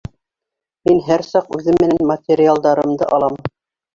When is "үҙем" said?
1.57-1.77